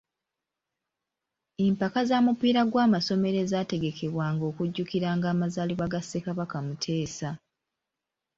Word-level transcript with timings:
Mpaka 1.71 1.99
za 2.09 2.17
mupiira 2.25 2.61
gw'amasomero 2.71 3.37
ezaategekebwanga 3.45 4.43
okujjukiranga 4.51 5.27
amazaalibwa 5.33 5.85
ga 5.93 6.01
Ssekabaka 6.03 6.57
Muteesa. 6.65 7.29